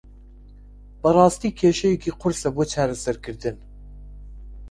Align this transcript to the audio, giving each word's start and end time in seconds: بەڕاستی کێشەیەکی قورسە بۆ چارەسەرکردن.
بەڕاستی 1.01 1.55
کێشەیەکی 1.59 2.15
قورسە 2.19 2.49
بۆ 2.55 2.63
چارەسەرکردن. 2.71 3.57